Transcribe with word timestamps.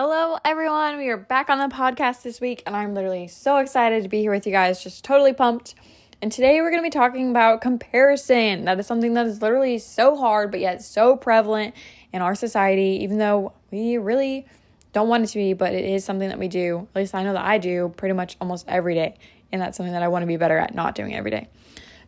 Hello, 0.00 0.38
everyone. 0.44 0.96
We 0.96 1.08
are 1.08 1.16
back 1.16 1.50
on 1.50 1.58
the 1.58 1.74
podcast 1.74 2.22
this 2.22 2.40
week, 2.40 2.62
and 2.66 2.76
I'm 2.76 2.94
literally 2.94 3.26
so 3.26 3.56
excited 3.56 4.04
to 4.04 4.08
be 4.08 4.20
here 4.20 4.30
with 4.30 4.46
you 4.46 4.52
guys, 4.52 4.80
just 4.80 5.02
totally 5.02 5.32
pumped. 5.32 5.74
And 6.22 6.30
today 6.30 6.60
we're 6.60 6.70
going 6.70 6.80
to 6.84 6.86
be 6.86 6.90
talking 6.96 7.30
about 7.30 7.60
comparison. 7.60 8.64
That 8.66 8.78
is 8.78 8.86
something 8.86 9.14
that 9.14 9.26
is 9.26 9.42
literally 9.42 9.76
so 9.80 10.14
hard, 10.14 10.52
but 10.52 10.60
yet 10.60 10.82
so 10.82 11.16
prevalent 11.16 11.74
in 12.12 12.22
our 12.22 12.36
society, 12.36 13.00
even 13.02 13.18
though 13.18 13.54
we 13.72 13.98
really 13.98 14.46
don't 14.92 15.08
want 15.08 15.24
it 15.24 15.30
to 15.30 15.38
be, 15.38 15.52
but 15.52 15.74
it 15.74 15.84
is 15.84 16.04
something 16.04 16.28
that 16.28 16.38
we 16.38 16.46
do. 16.46 16.86
At 16.94 17.00
least 17.00 17.16
I 17.16 17.24
know 17.24 17.32
that 17.32 17.44
I 17.44 17.58
do 17.58 17.92
pretty 17.96 18.14
much 18.14 18.36
almost 18.40 18.66
every 18.68 18.94
day. 18.94 19.16
And 19.50 19.60
that's 19.60 19.76
something 19.76 19.94
that 19.94 20.04
I 20.04 20.08
want 20.08 20.22
to 20.22 20.28
be 20.28 20.36
better 20.36 20.58
at 20.58 20.76
not 20.76 20.94
doing 20.94 21.16
every 21.16 21.32
day. 21.32 21.48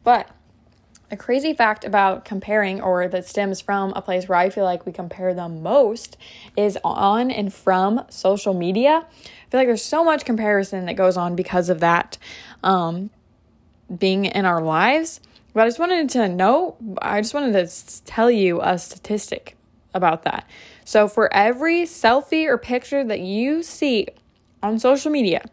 But 0.04 0.30
a 1.10 1.16
crazy 1.16 1.52
fact 1.54 1.84
about 1.84 2.24
comparing, 2.24 2.80
or 2.80 3.08
that 3.08 3.26
stems 3.26 3.60
from 3.60 3.92
a 3.96 4.02
place 4.02 4.28
where 4.28 4.38
I 4.38 4.50
feel 4.50 4.64
like 4.64 4.86
we 4.86 4.92
compare 4.92 5.34
the 5.34 5.48
most, 5.48 6.16
is 6.56 6.78
on 6.84 7.30
and 7.30 7.52
from 7.52 8.04
social 8.08 8.54
media. 8.54 9.04
I 9.06 9.50
feel 9.50 9.60
like 9.60 9.66
there's 9.66 9.84
so 9.84 10.04
much 10.04 10.24
comparison 10.24 10.86
that 10.86 10.94
goes 10.94 11.16
on 11.16 11.34
because 11.34 11.68
of 11.68 11.80
that 11.80 12.16
um, 12.62 13.10
being 13.96 14.26
in 14.26 14.44
our 14.44 14.62
lives. 14.62 15.20
But 15.52 15.64
I 15.64 15.66
just 15.66 15.80
wanted 15.80 16.08
to 16.10 16.28
know, 16.28 16.76
I 17.02 17.20
just 17.20 17.34
wanted 17.34 17.68
to 17.68 18.04
tell 18.04 18.30
you 18.30 18.60
a 18.62 18.78
statistic 18.78 19.56
about 19.92 20.22
that. 20.22 20.48
So, 20.84 21.08
for 21.08 21.32
every 21.34 21.82
selfie 21.82 22.46
or 22.46 22.56
picture 22.56 23.02
that 23.02 23.20
you 23.20 23.64
see 23.64 24.06
on 24.62 24.78
social 24.78 25.10
media, 25.10 25.44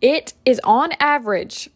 it 0.00 0.34
is 0.44 0.60
on 0.62 0.92
average 1.00 1.70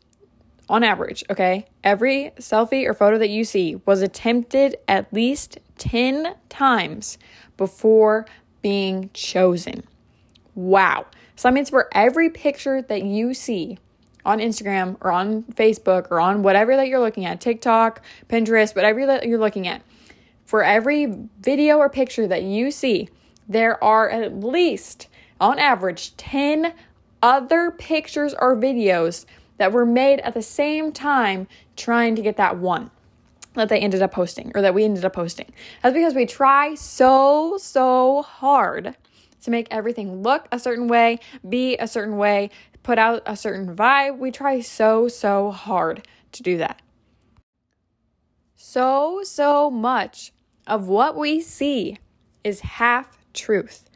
on 0.68 0.84
average, 0.84 1.24
okay, 1.30 1.66
every 1.82 2.32
selfie 2.38 2.86
or 2.86 2.94
photo 2.94 3.18
that 3.18 3.30
you 3.30 3.44
see 3.44 3.80
was 3.86 4.02
attempted 4.02 4.76
at 4.86 5.12
least 5.12 5.58
10 5.78 6.34
times 6.48 7.18
before 7.56 8.26
being 8.62 9.10
chosen. 9.14 9.82
Wow. 10.54 11.06
So 11.36 11.48
that 11.48 11.54
means 11.54 11.70
for 11.70 11.88
every 11.92 12.30
picture 12.30 12.82
that 12.82 13.02
you 13.02 13.32
see 13.32 13.78
on 14.24 14.40
Instagram 14.40 14.96
or 15.00 15.12
on 15.12 15.44
Facebook 15.44 16.08
or 16.10 16.20
on 16.20 16.42
whatever 16.42 16.76
that 16.76 16.88
you're 16.88 17.00
looking 17.00 17.24
at, 17.24 17.40
TikTok, 17.40 18.02
Pinterest, 18.28 18.74
whatever 18.74 19.06
that 19.06 19.26
you're 19.26 19.38
looking 19.38 19.66
at, 19.66 19.82
for 20.44 20.62
every 20.62 21.14
video 21.40 21.78
or 21.78 21.88
picture 21.88 22.26
that 22.26 22.42
you 22.42 22.70
see, 22.70 23.08
there 23.48 23.82
are 23.82 24.08
at 24.10 24.40
least, 24.40 25.08
on 25.40 25.58
average, 25.58 26.16
10 26.16 26.74
other 27.22 27.70
pictures 27.70 28.34
or 28.38 28.56
videos 28.56 29.24
that 29.58 29.72
were 29.72 29.86
made 29.86 30.20
at 30.20 30.34
the 30.34 30.42
same 30.42 30.92
time 30.92 31.46
trying 31.76 32.16
to 32.16 32.22
get 32.22 32.36
that 32.36 32.58
one 32.58 32.90
that 33.54 33.68
they 33.68 33.78
ended 33.78 34.02
up 34.02 34.12
posting 34.12 34.52
or 34.54 34.62
that 34.62 34.74
we 34.74 34.84
ended 34.84 35.04
up 35.04 35.12
posting. 35.12 35.52
That's 35.82 35.94
because 35.94 36.14
we 36.14 36.26
try 36.26 36.74
so, 36.74 37.58
so 37.58 38.22
hard 38.22 38.96
to 39.42 39.50
make 39.50 39.68
everything 39.70 40.22
look 40.22 40.48
a 40.50 40.58
certain 40.58 40.88
way, 40.88 41.18
be 41.48 41.76
a 41.76 41.86
certain 41.86 42.16
way, 42.16 42.50
put 42.82 42.98
out 42.98 43.22
a 43.26 43.36
certain 43.36 43.74
vibe. 43.74 44.18
We 44.18 44.30
try 44.30 44.60
so, 44.60 45.08
so 45.08 45.50
hard 45.50 46.06
to 46.32 46.42
do 46.42 46.56
that. 46.58 46.80
So, 48.56 49.22
so 49.24 49.70
much 49.70 50.32
of 50.66 50.88
what 50.88 51.16
we 51.16 51.40
see 51.40 51.98
is 52.44 52.60
half 52.60 53.18
truth. 53.32 53.87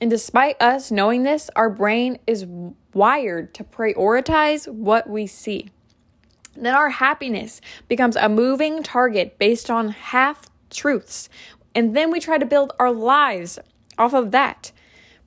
And 0.00 0.10
despite 0.10 0.60
us 0.62 0.90
knowing 0.90 1.22
this, 1.22 1.50
our 1.56 1.70
brain 1.70 2.18
is 2.26 2.46
wired 2.94 3.52
to 3.54 3.64
prioritize 3.64 4.68
what 4.68 5.08
we 5.08 5.26
see. 5.26 5.70
Then 6.56 6.74
our 6.74 6.90
happiness 6.90 7.60
becomes 7.88 8.16
a 8.16 8.28
moving 8.28 8.82
target 8.82 9.38
based 9.38 9.70
on 9.70 9.90
half 9.90 10.46
truths. 10.70 11.28
And 11.74 11.96
then 11.96 12.10
we 12.10 12.20
try 12.20 12.38
to 12.38 12.46
build 12.46 12.72
our 12.78 12.92
lives 12.92 13.58
off 13.96 14.14
of 14.14 14.30
that. 14.32 14.72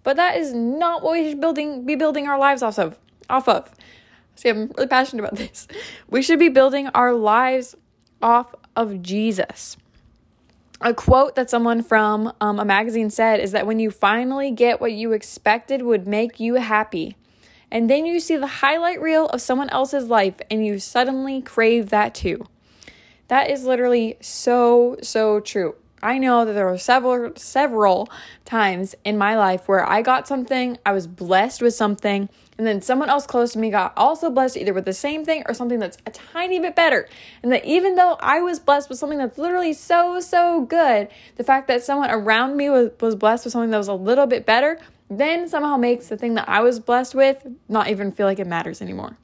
But 0.04 0.18
that 0.18 0.38
is 0.38 0.54
not 0.54 1.04
what 1.04 1.14
we 1.14 1.30
should 1.30 1.42
building 1.42 1.86
be 1.86 1.96
building 1.96 2.28
our 2.28 2.40
lives 2.40 2.64
off 2.64 2.80
of 2.80 2.98
off 3.30 3.48
of. 3.48 3.70
See, 4.36 4.50
I'm 4.50 4.72
really 4.76 4.88
passionate 4.88 5.24
about 5.24 5.36
this. 5.38 5.68
We 6.10 6.22
should 6.22 6.40
be 6.40 6.50
building 6.50 6.88
our 6.88 7.14
lives 7.14 7.76
off 8.22 8.56
of 8.76 9.02
Jesus 9.02 9.78
a 10.82 10.94
quote 10.94 11.36
that 11.36 11.50
someone 11.50 11.84
from 11.84 12.34
um, 12.42 12.60
a 12.60 12.66
magazine 12.66 13.10
said 13.10 13.40
is 13.40 13.52
that 13.52 13.68
when 13.68 13.80
you 13.80 13.92
finally 13.92 14.52
get 14.52 14.82
what 14.82 14.92
you 14.92 15.12
expected 15.12 15.82
would 15.82 16.08
make 16.08 16.40
you 16.40 16.56
happy, 16.56 17.16
and 17.72 17.90
then 17.90 18.06
you 18.06 18.20
see 18.20 18.36
the 18.36 18.48
highlight 18.48 19.02
reel 19.02 19.28
of 19.28 19.42
someone 19.42 19.70
else's 19.70 20.10
life 20.10 20.36
and 20.50 20.66
you 20.66 20.80
suddenly 20.80 21.42
crave 21.42 21.90
that 21.90 22.14
too. 22.14 22.46
That 23.30 23.50
is 23.50 23.64
literally 23.64 24.18
so, 24.20 24.98
so 25.02 25.40
true. 25.40 25.76
I 26.04 26.18
know 26.18 26.46
that 26.46 26.54
there 26.54 26.66
were 26.66 26.78
several 26.78 27.34
several 27.36 28.10
times 28.46 28.96
in 29.04 29.18
my 29.18 29.38
life 29.38 29.68
where 29.68 29.88
I 29.88 30.02
got 30.02 30.28
something, 30.28 30.78
I 30.86 30.92
was 30.92 31.08
blessed 31.08 31.62
with 31.62 31.74
something, 31.74 32.30
and 32.58 32.68
then 32.68 32.82
someone 32.82 33.10
else 33.10 33.28
close 33.28 33.54
to 33.54 33.60
me 33.60 33.70
got 33.70 33.94
also 33.96 34.30
blessed 34.30 34.58
either 34.58 34.74
with 34.74 34.86
the 34.86 34.94
same 34.94 35.24
thing 35.26 35.44
or 35.48 35.54
something 35.54 35.80
that's 35.80 35.98
a 36.06 36.12
tiny 36.12 36.60
bit 36.60 36.76
better. 36.76 37.08
And 37.44 37.52
that 37.52 37.66
even 37.66 37.96
though 37.96 38.18
I 38.20 38.42
was 38.42 38.60
blessed 38.60 38.90
with 38.90 38.98
something 39.00 39.18
that's 39.18 39.38
literally 39.38 39.74
so 39.74 40.20
so 40.20 40.62
good, 40.62 41.08
the 41.36 41.44
fact 41.44 41.68
that 41.68 41.84
someone 41.84 42.10
around 42.10 42.58
me 42.58 42.70
was, 42.70 42.92
was 43.00 43.16
blessed 43.16 43.46
with 43.46 43.54
something 43.54 43.72
that 43.72 43.78
was 43.78 43.88
a 43.88 43.94
little 43.94 44.28
bit 44.28 44.46
better, 44.46 44.80
then 45.10 45.48
somehow 45.48 45.78
makes 45.78 46.08
the 46.08 46.18
thing 46.18 46.36
that 46.36 46.48
I 46.48 46.62
was 46.62 46.80
blessed 46.80 47.16
with 47.16 47.46
not 47.68 47.90
even 47.90 48.12
feel 48.12 48.26
like 48.26 48.40
it 48.40 48.48
matters 48.48 48.82
anymore. 48.82 49.18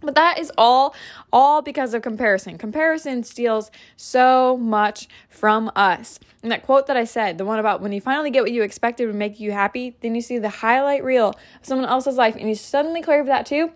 But 0.00 0.14
that 0.14 0.38
is 0.38 0.52
all 0.56 0.94
all 1.32 1.62
because 1.62 1.94
of 1.94 2.02
comparison. 2.02 2.58
Comparison 2.58 3.24
steals 3.24 3.70
so 3.96 4.56
much 4.56 5.08
from 5.28 5.70
us. 5.74 6.20
And 6.42 6.52
that 6.52 6.62
quote 6.62 6.86
that 6.86 6.96
I 6.96 7.04
said, 7.04 7.36
the 7.36 7.44
one 7.44 7.58
about 7.58 7.80
when 7.80 7.92
you 7.92 8.00
finally 8.00 8.30
get 8.30 8.42
what 8.42 8.52
you 8.52 8.62
expected 8.62 9.06
would 9.06 9.16
make 9.16 9.40
you 9.40 9.52
happy, 9.52 9.96
then 10.00 10.14
you 10.14 10.20
see 10.20 10.38
the 10.38 10.48
highlight 10.48 11.02
reel 11.02 11.30
of 11.30 11.36
someone 11.66 11.88
else's 11.88 12.16
life 12.16 12.36
and 12.36 12.48
you 12.48 12.54
suddenly 12.54 13.02
crave 13.02 13.26
that 13.26 13.44
too 13.44 13.72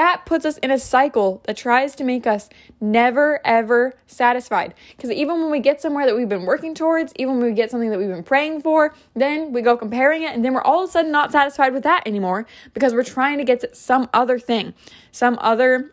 that 0.00 0.24
puts 0.24 0.46
us 0.46 0.56
in 0.58 0.70
a 0.70 0.78
cycle 0.78 1.42
that 1.44 1.58
tries 1.58 1.94
to 1.94 2.04
make 2.04 2.26
us 2.26 2.48
never 2.80 3.38
ever 3.44 3.92
satisfied. 4.06 4.72
Because 4.96 5.10
even 5.10 5.42
when 5.42 5.50
we 5.50 5.60
get 5.60 5.82
somewhere 5.82 6.06
that 6.06 6.16
we've 6.16 6.26
been 6.26 6.46
working 6.46 6.74
towards, 6.74 7.12
even 7.16 7.34
when 7.36 7.44
we 7.44 7.52
get 7.52 7.70
something 7.70 7.90
that 7.90 7.98
we've 7.98 8.08
been 8.08 8.22
praying 8.22 8.62
for, 8.62 8.94
then 9.14 9.52
we 9.52 9.60
go 9.60 9.76
comparing 9.76 10.22
it, 10.22 10.32
and 10.32 10.42
then 10.42 10.54
we're 10.54 10.62
all 10.62 10.84
of 10.84 10.88
a 10.88 10.92
sudden 10.92 11.12
not 11.12 11.32
satisfied 11.32 11.74
with 11.74 11.82
that 11.82 12.02
anymore 12.06 12.46
because 12.72 12.94
we're 12.94 13.04
trying 13.04 13.36
to 13.36 13.44
get 13.44 13.60
to 13.60 13.74
some 13.74 14.08
other 14.14 14.38
thing, 14.38 14.72
some 15.12 15.36
other 15.42 15.92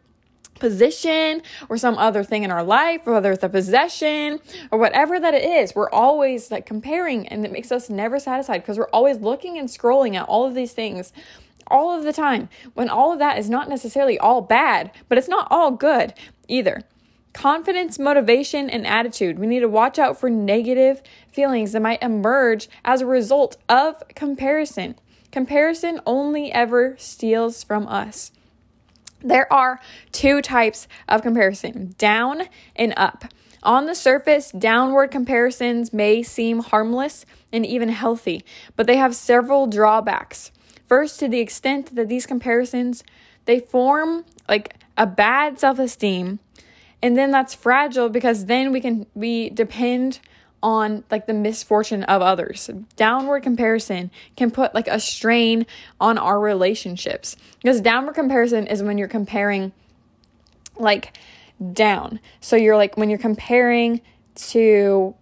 position 0.58 1.42
or 1.68 1.78
some 1.78 1.98
other 1.98 2.24
thing 2.24 2.44
in 2.44 2.50
our 2.50 2.64
life, 2.64 3.06
whether 3.06 3.34
it's 3.34 3.44
a 3.44 3.50
possession 3.50 4.40
or 4.72 4.80
whatever 4.80 5.20
that 5.20 5.34
it 5.34 5.44
is, 5.44 5.76
we're 5.76 5.90
always 5.92 6.50
like 6.50 6.66
comparing 6.66 7.28
and 7.28 7.46
it 7.46 7.52
makes 7.52 7.74
us 7.74 7.90
never 7.90 8.20
satisfied 8.20 8.60
because 8.60 8.78
we're 8.78 8.90
always 8.90 9.18
looking 9.18 9.58
and 9.58 9.68
scrolling 9.68 10.16
at 10.16 10.26
all 10.30 10.46
of 10.46 10.56
these 10.56 10.72
things 10.72 11.12
all 11.70 11.98
of 11.98 12.04
the 12.04 12.14
time 12.14 12.50
when 12.74 12.90
all 12.90 13.14
of 13.14 13.20
that 13.20 13.38
is 13.38 13.50
not 13.50 13.70
necessarily 13.70 14.18
all 14.18 14.42
bad, 14.42 14.92
but 15.08 15.18
it's 15.18 15.28
not 15.28 15.48
all 15.50 15.72
good 15.72 16.14
either. 16.48 16.84
Confidence, 17.34 18.00
motivation, 18.00 18.70
and 18.70 18.88
attitude. 18.88 19.38
We 19.38 19.48
need 19.48 19.60
to 19.60 19.68
watch 19.68 20.00
out 20.00 20.20
for 20.20 20.30
negative 20.30 21.04
feelings 21.32 21.74
that 21.74 21.82
might 21.82 22.02
emerge 22.02 22.68
as 22.84 23.02
a 23.02 23.06
result 23.06 23.58
of 23.70 24.02
comparison. 24.16 24.96
Comparison 25.32 26.02
only 26.06 26.52
ever 26.52 26.96
steals 26.98 27.64
from 27.64 27.86
us. 27.88 28.32
There 29.22 29.52
are 29.52 29.80
two 30.12 30.42
types 30.42 30.88
of 31.08 31.22
comparison 31.22 31.96
down 31.98 32.44
and 32.76 32.94
up. 32.98 33.26
On 33.64 33.86
the 33.86 33.96
surface, 33.96 34.52
downward 34.52 35.12
comparisons 35.12 35.92
may 35.92 36.24
seem 36.24 36.60
harmless 36.60 37.26
and 37.52 37.66
even 37.66 37.90
healthy, 37.90 38.46
but 38.76 38.88
they 38.88 38.98
have 38.98 39.16
several 39.16 39.68
drawbacks. 39.68 40.52
First, 40.88 41.20
to 41.20 41.28
the 41.28 41.40
extent 41.40 41.96
that 41.96 42.08
these 42.08 42.26
comparisons 42.26 43.04
they 43.46 43.60
form 43.60 44.26
like 44.48 44.76
a 44.98 45.08
bad 45.08 45.60
self-esteem, 45.60 46.40
and 47.02 47.18
then 47.18 47.32
that's 47.32 47.54
fragile 47.54 48.10
because 48.10 48.46
then 48.46 48.72
we 48.72 48.82
can 48.82 49.08
we 49.16 49.50
depend 49.50 50.20
on 50.62 51.04
like 51.12 51.28
the 51.28 51.34
misfortune 51.34 52.04
of 52.04 52.22
others. 52.22 52.70
Downward 52.96 53.44
comparison 53.44 54.12
can 54.36 54.52
put 54.52 54.74
like 54.74 54.88
a 54.88 55.00
strain 55.00 55.66
on 56.00 56.18
our 56.18 56.40
relationships. 56.40 57.38
Because 57.62 57.80
downward 57.80 58.16
comparison 58.16 58.68
is 58.68 58.82
when 58.82 58.98
you're 58.98 59.08
comparing 59.08 59.72
like 60.78 61.18
down. 61.74 62.20
So 62.42 62.56
you're 62.56 62.76
like 62.76 62.98
when 62.98 63.10
you're 63.10 63.20
comparing 63.20 64.02
to 64.36 65.16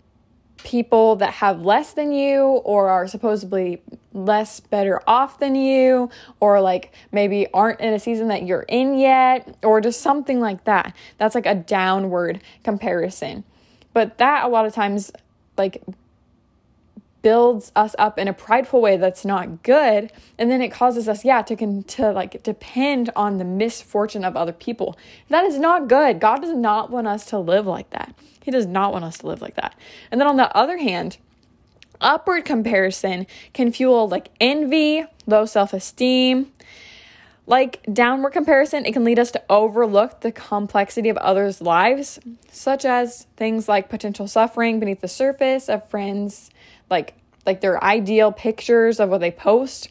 people 0.65 1.15
that 1.17 1.31
have 1.35 1.61
less 1.61 1.93
than 1.93 2.11
you 2.11 2.41
or 2.41 2.89
are 2.89 3.07
supposedly 3.07 3.81
less 4.13 4.59
better 4.59 4.99
off 5.07 5.39
than 5.39 5.55
you 5.55 6.09
or 6.39 6.59
like 6.59 6.91
maybe 7.11 7.47
aren't 7.53 7.79
in 7.79 7.93
a 7.93 7.99
season 7.99 8.29
that 8.29 8.43
you're 8.43 8.65
in 8.67 8.97
yet 8.97 9.55
or 9.63 9.79
just 9.79 10.01
something 10.01 10.39
like 10.39 10.63
that. 10.63 10.95
That's 11.17 11.35
like 11.35 11.45
a 11.45 11.55
downward 11.55 12.41
comparison. 12.63 13.43
But 13.93 14.17
that 14.17 14.43
a 14.43 14.47
lot 14.47 14.65
of 14.65 14.73
times 14.73 15.11
like 15.55 15.83
builds 17.25 17.71
us 17.75 17.95
up 17.97 18.19
in 18.19 18.27
a 18.27 18.33
prideful 18.33 18.79
way 18.79 18.97
that's 18.97 19.25
not 19.25 19.63
good 19.63 20.11
and 20.37 20.51
then 20.51 20.61
it 20.61 20.69
causes 20.69 21.09
us 21.09 21.25
yeah 21.25 21.41
to 21.41 21.81
to 21.81 22.11
like 22.11 22.43
depend 22.43 23.09
on 23.15 23.39
the 23.39 23.43
misfortune 23.43 24.23
of 24.23 24.37
other 24.37 24.51
people. 24.51 24.95
That 25.29 25.43
is 25.43 25.57
not 25.57 25.87
good. 25.87 26.19
God 26.19 26.43
does 26.43 26.55
not 26.55 26.91
want 26.91 27.07
us 27.07 27.25
to 27.31 27.39
live 27.39 27.65
like 27.65 27.89
that. 27.89 28.13
He 28.43 28.51
does 28.51 28.67
not 28.67 28.93
want 28.93 29.05
us 29.05 29.17
to 29.17 29.27
live 29.27 29.41
like 29.41 29.55
that. 29.55 29.73
And 30.11 30.21
then 30.21 30.27
on 30.27 30.37
the 30.37 30.55
other 30.55 30.77
hand 30.77 31.17
Upward 31.99 32.45
comparison 32.45 33.25
can 33.53 33.71
fuel 33.71 34.07
like 34.07 34.29
envy, 34.39 35.05
low 35.25 35.47
self 35.47 35.73
esteem. 35.73 36.51
Like 37.47 37.81
downward 37.91 38.31
comparison, 38.31 38.85
it 38.85 38.93
can 38.93 39.03
lead 39.03 39.17
us 39.17 39.31
to 39.31 39.41
overlook 39.49 40.21
the 40.21 40.31
complexity 40.31 41.09
of 41.09 41.17
others' 41.17 41.61
lives, 41.61 42.19
such 42.51 42.85
as 42.85 43.27
things 43.37 43.69
like 43.69 43.87
potential 43.87 44.27
suffering 44.27 44.79
beneath 44.79 45.01
the 45.01 45.07
surface 45.07 45.69
of 45.69 45.87
friends, 45.87 46.49
like 46.89 47.15
like 47.45 47.61
their 47.61 47.83
ideal 47.83 48.31
pictures 48.31 48.99
of 48.99 49.09
what 49.09 49.21
they 49.21 49.31
post, 49.31 49.89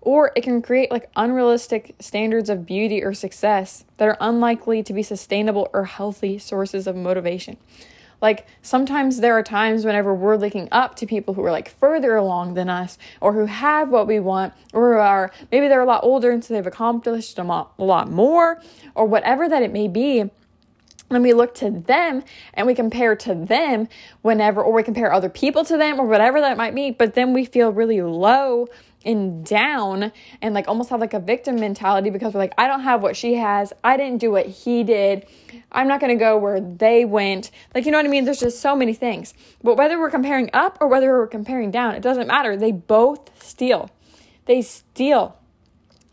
or 0.00 0.32
it 0.34 0.42
can 0.42 0.62
create 0.62 0.90
like 0.90 1.10
unrealistic 1.16 1.94
standards 1.98 2.48
of 2.48 2.64
beauty 2.64 3.02
or 3.02 3.12
success 3.12 3.84
that 3.98 4.08
are 4.08 4.16
unlikely 4.20 4.82
to 4.82 4.92
be 4.92 5.02
sustainable 5.02 5.68
or 5.74 5.84
healthy 5.84 6.38
sources 6.38 6.86
of 6.86 6.96
motivation. 6.96 7.56
Like 8.22 8.46
sometimes 8.62 9.20
there 9.20 9.36
are 9.36 9.42
times 9.42 9.84
whenever 9.84 10.14
we're 10.14 10.36
looking 10.36 10.68
up 10.72 10.94
to 10.96 11.06
people 11.06 11.34
who 11.34 11.44
are 11.44 11.50
like 11.50 11.68
further 11.68 12.16
along 12.16 12.54
than 12.54 12.70
us 12.70 12.96
or 13.20 13.34
who 13.34 13.46
have 13.46 13.90
what 13.90 14.06
we 14.06 14.20
want 14.20 14.54
or 14.72 14.94
who 14.94 14.98
are 14.98 15.32
maybe 15.52 15.68
they're 15.68 15.82
a 15.82 15.86
lot 15.86 16.02
older 16.02 16.30
and 16.30 16.42
so 16.42 16.54
they've 16.54 16.66
accomplished 16.66 17.38
a 17.38 17.42
lot, 17.42 17.74
a 17.78 17.84
lot 17.84 18.10
more 18.10 18.62
or 18.94 19.04
whatever 19.04 19.48
that 19.48 19.62
it 19.62 19.72
may 19.72 19.86
be. 19.86 20.30
And 21.08 21.22
we 21.22 21.32
look 21.32 21.54
to 21.56 21.70
them 21.70 22.24
and 22.54 22.66
we 22.66 22.74
compare 22.74 23.14
to 23.16 23.34
them 23.34 23.88
whenever, 24.22 24.62
or 24.62 24.72
we 24.72 24.82
compare 24.82 25.12
other 25.12 25.28
people 25.28 25.64
to 25.64 25.76
them 25.76 26.00
or 26.00 26.06
whatever 26.06 26.40
that 26.40 26.56
might 26.56 26.74
be, 26.74 26.90
but 26.90 27.14
then 27.14 27.32
we 27.32 27.44
feel 27.44 27.70
really 27.70 28.02
low 28.02 28.66
and 29.04 29.46
down 29.46 30.10
and 30.42 30.52
like 30.52 30.66
almost 30.66 30.90
have 30.90 31.00
like 31.00 31.14
a 31.14 31.20
victim 31.20 31.56
mentality 31.56 32.10
because 32.10 32.34
we're 32.34 32.40
like, 32.40 32.54
I 32.58 32.66
don't 32.66 32.80
have 32.80 33.02
what 33.02 33.16
she 33.16 33.34
has. 33.34 33.72
I 33.84 33.96
didn't 33.96 34.18
do 34.18 34.32
what 34.32 34.46
he 34.46 34.82
did. 34.82 35.26
I'm 35.70 35.86
not 35.86 36.00
going 36.00 36.12
to 36.12 36.18
go 36.18 36.36
where 36.36 36.60
they 36.60 37.04
went. 37.04 37.52
Like, 37.72 37.86
you 37.86 37.92
know 37.92 37.98
what 37.98 38.06
I 38.06 38.08
mean? 38.08 38.24
There's 38.24 38.40
just 38.40 38.60
so 38.60 38.74
many 38.74 38.94
things. 38.94 39.32
But 39.62 39.76
whether 39.76 39.98
we're 39.98 40.10
comparing 40.10 40.50
up 40.52 40.78
or 40.80 40.88
whether 40.88 41.16
we're 41.16 41.28
comparing 41.28 41.70
down, 41.70 41.94
it 41.94 42.02
doesn't 42.02 42.26
matter. 42.26 42.56
They 42.56 42.72
both 42.72 43.42
steal. 43.42 43.90
They 44.46 44.60
steal. 44.60 45.36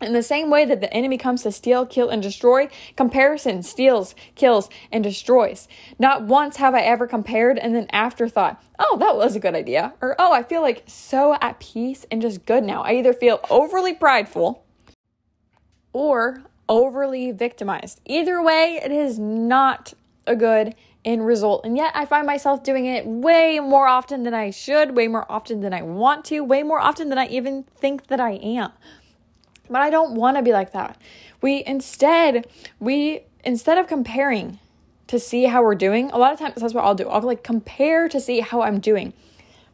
In 0.00 0.12
the 0.12 0.22
same 0.22 0.50
way 0.50 0.64
that 0.64 0.80
the 0.80 0.92
enemy 0.92 1.16
comes 1.16 1.42
to 1.42 1.52
steal, 1.52 1.86
kill, 1.86 2.10
and 2.10 2.22
destroy, 2.22 2.68
comparison 2.96 3.62
steals, 3.62 4.14
kills, 4.34 4.68
and 4.92 5.02
destroys. 5.02 5.66
Not 5.98 6.24
once 6.24 6.56
have 6.56 6.74
I 6.74 6.80
ever 6.80 7.06
compared 7.06 7.58
and 7.58 7.74
then 7.74 7.86
afterthought, 7.90 8.62
oh, 8.78 8.96
that 8.98 9.16
was 9.16 9.34
a 9.34 9.40
good 9.40 9.54
idea. 9.54 9.94
Or, 10.00 10.14
oh, 10.18 10.32
I 10.32 10.42
feel 10.42 10.62
like 10.62 10.82
so 10.86 11.36
at 11.40 11.60
peace 11.60 12.06
and 12.10 12.20
just 12.20 12.44
good 12.44 12.64
now. 12.64 12.82
I 12.82 12.94
either 12.94 13.12
feel 13.12 13.40
overly 13.48 13.94
prideful 13.94 14.64
or 15.92 16.42
overly 16.68 17.30
victimized. 17.30 18.00
Either 18.04 18.42
way, 18.42 18.80
it 18.84 18.90
is 18.90 19.18
not 19.18 19.94
a 20.26 20.36
good 20.36 20.74
end 21.04 21.26
result. 21.26 21.64
And 21.64 21.76
yet 21.76 21.92
I 21.94 22.06
find 22.06 22.26
myself 22.26 22.62
doing 22.62 22.86
it 22.86 23.06
way 23.06 23.60
more 23.60 23.86
often 23.86 24.22
than 24.22 24.34
I 24.34 24.50
should, 24.50 24.96
way 24.96 25.06
more 25.06 25.30
often 25.30 25.60
than 25.60 25.72
I 25.72 25.82
want 25.82 26.24
to, 26.26 26.40
way 26.40 26.62
more 26.62 26.80
often 26.80 27.08
than 27.10 27.18
I 27.18 27.26
even 27.26 27.64
think 27.76 28.08
that 28.08 28.20
I 28.20 28.32
am. 28.32 28.72
But 29.68 29.82
I 29.82 29.90
don't 29.90 30.14
want 30.14 30.36
to 30.36 30.42
be 30.42 30.52
like 30.52 30.72
that. 30.72 31.00
We 31.40 31.62
instead, 31.66 32.46
we 32.80 33.20
instead 33.44 33.78
of 33.78 33.86
comparing 33.86 34.58
to 35.06 35.18
see 35.18 35.44
how 35.44 35.62
we're 35.62 35.74
doing, 35.74 36.10
a 36.10 36.18
lot 36.18 36.32
of 36.32 36.38
times 36.38 36.54
that's 36.56 36.74
what 36.74 36.84
I'll 36.84 36.94
do. 36.94 37.08
I'll 37.08 37.20
like 37.22 37.42
compare 37.42 38.08
to 38.08 38.20
see 38.20 38.40
how 38.40 38.62
I'm 38.62 38.80
doing. 38.80 39.12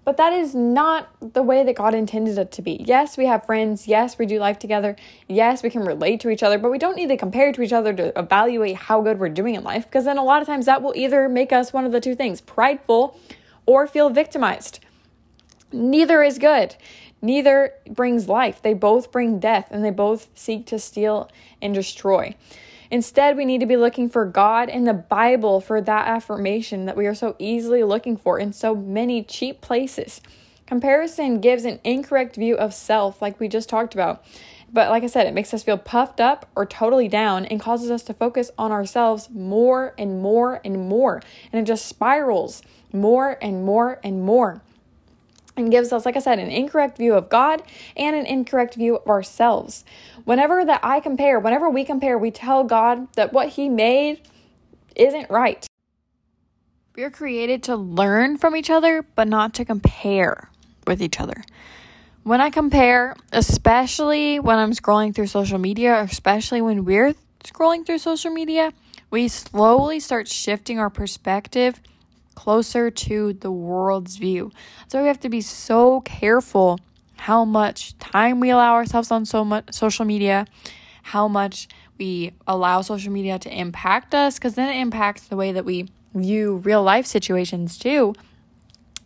But 0.04 0.16
that 0.16 0.32
is 0.32 0.54
not 0.54 1.08
the 1.20 1.42
way 1.42 1.62
that 1.62 1.76
God 1.76 1.94
intended 1.94 2.38
it 2.38 2.50
to 2.52 2.62
be. 2.62 2.82
Yes, 2.87 3.19
we 3.19 3.26
have 3.26 3.44
friends. 3.44 3.87
Yes, 3.87 4.19
we 4.19 4.25
do 4.25 4.38
life 4.38 4.58
together. 4.58 4.96
Yes, 5.28 5.62
we 5.62 5.69
can 5.69 5.84
relate 5.84 6.20
to 6.20 6.31
each 6.31 6.42
other, 6.42 6.58
but 6.58 6.70
we 6.70 6.78
don't 6.78 6.96
need 6.96 7.10
to 7.10 7.16
compare 7.16 7.52
to 7.52 7.62
each 7.62 7.72
other 7.72 7.92
to 7.92 8.19
evaluate 8.19 8.76
how 8.76 9.02
good 9.02 9.20
we're 9.20 9.28
doing 9.28 9.54
in 9.54 9.62
life 9.62 9.84
because 9.84 10.06
then 10.06 10.16
a 10.16 10.25
lot 10.25 10.40
of 10.40 10.48
times 10.48 10.66
that 10.66 10.82
will 10.82 10.94
either 10.96 11.28
make 11.28 11.52
us 11.52 11.72
one 11.72 11.84
of 11.84 11.92
the 11.92 12.00
two 12.00 12.14
things 12.14 12.40
prideful 12.40 13.19
or 13.66 13.87
feel 13.87 14.08
victimized. 14.08 14.81
Neither 15.70 16.22
is 16.22 16.38
good. 16.38 16.75
Neither 17.22 17.75
brings 17.88 18.28
life. 18.28 18.62
They 18.62 18.75
both 18.75 19.12
bring 19.12 19.38
death 19.38 19.69
and 19.70 19.84
they 19.84 19.90
both 19.90 20.28
seek 20.34 20.67
to 20.67 20.78
steal 20.78 21.31
and 21.61 21.75
destroy. 21.75 22.34
Instead, 22.90 23.37
we 23.37 23.44
need 23.44 23.61
to 23.61 23.67
be 23.67 23.76
looking 23.76 24.08
for 24.08 24.25
God 24.25 24.69
in 24.69 24.84
the 24.84 24.94
Bible 24.94 25.61
for 25.61 25.81
that 25.81 26.08
affirmation 26.08 26.87
that 26.87 26.96
we 26.96 27.06
are 27.06 27.14
so 27.14 27.37
easily 27.38 27.84
looking 27.84 28.17
for 28.17 28.38
in 28.38 28.52
so 28.52 28.75
many 28.75 29.22
cheap 29.22 29.61
places. 29.61 30.20
Comparison 30.67 31.40
gives 31.40 31.64
an 31.64 31.78
incorrect 31.84 32.37
view 32.37 32.56
of 32.56 32.75
self, 32.75 33.23
like 33.23 33.38
we 33.38 33.49
just 33.49 33.69
talked 33.69 33.94
about. 33.94 34.25
But 34.73 34.90
like 34.90 35.02
I 35.02 35.08
said, 35.08 35.26
it 35.26 35.34
makes 35.34 35.52
us 35.52 35.62
feel 35.62 35.78
puffed 35.78 36.20
up 36.20 36.49
or 36.55 36.64
totally 36.64 37.08
down 37.08 37.44
and 37.44 37.61
causes 37.61 37.90
us 37.90 38.02
to 38.05 38.14
focus 38.14 38.50
on 38.56 38.73
ourselves 38.73 39.28
more 39.31 39.94
and 39.99 40.23
more 40.23 40.61
and 40.64 40.88
more. 40.88 41.23
And 41.52 41.61
it 41.61 41.70
just 41.70 41.87
spirals 41.87 42.62
more 42.93 43.37
and 43.43 43.64
more 43.64 44.00
and 44.02 44.23
more 44.23 44.62
and 45.60 45.70
gives 45.70 45.92
us, 45.92 46.04
like 46.04 46.16
I 46.16 46.20
said, 46.20 46.38
an 46.38 46.50
incorrect 46.50 46.98
view 46.98 47.14
of 47.14 47.28
God 47.28 47.62
and 47.96 48.16
an 48.16 48.26
incorrect 48.26 48.74
view 48.74 48.96
of 48.96 49.06
ourselves. 49.06 49.84
Whenever 50.24 50.64
that 50.64 50.80
I 50.82 51.00
compare, 51.00 51.38
whenever 51.38 51.70
we 51.70 51.84
compare, 51.84 52.18
we 52.18 52.30
tell 52.30 52.64
God 52.64 53.12
that 53.14 53.32
what 53.32 53.50
He 53.50 53.68
made 53.68 54.22
isn't 54.96 55.30
right. 55.30 55.64
We 56.96 57.04
are 57.04 57.10
created 57.10 57.62
to 57.64 57.76
learn 57.76 58.36
from 58.36 58.56
each 58.56 58.70
other, 58.70 59.04
but 59.14 59.28
not 59.28 59.54
to 59.54 59.64
compare 59.64 60.50
with 60.86 61.00
each 61.00 61.20
other. 61.20 61.44
When 62.24 62.40
I 62.40 62.50
compare, 62.50 63.16
especially 63.32 64.40
when 64.40 64.58
I'm 64.58 64.72
scrolling 64.72 65.14
through 65.14 65.28
social 65.28 65.58
media, 65.58 65.94
or 65.94 66.00
especially 66.00 66.60
when 66.60 66.84
we're 66.84 67.14
scrolling 67.44 67.86
through 67.86 67.98
social 67.98 68.30
media, 68.30 68.72
we 69.10 69.28
slowly 69.28 70.00
start 70.00 70.28
shifting 70.28 70.78
our 70.78 70.90
perspective 70.90 71.80
closer 72.40 72.90
to 72.90 73.34
the 73.34 73.50
world's 73.50 74.16
view. 74.16 74.50
So 74.88 74.98
we 75.02 75.08
have 75.08 75.20
to 75.20 75.28
be 75.28 75.42
so 75.42 76.00
careful 76.00 76.81
how 77.16 77.44
much 77.44 77.98
time 77.98 78.40
we 78.40 78.48
allow 78.48 78.72
ourselves 78.72 79.10
on 79.10 79.26
so 79.26 79.44
much 79.44 79.75
social 79.75 80.06
media, 80.06 80.46
how 81.02 81.28
much 81.28 81.69
we 81.98 82.32
allow 82.46 82.81
social 82.81 83.12
media 83.12 83.38
to 83.38 83.54
impact 83.54 84.14
us 84.14 84.38
because 84.38 84.54
then 84.54 84.75
it 84.75 84.81
impacts 84.81 85.28
the 85.28 85.37
way 85.37 85.52
that 85.52 85.66
we 85.66 85.90
view 86.14 86.56
real 86.64 86.82
life 86.82 87.04
situations 87.04 87.78
too. 87.78 88.14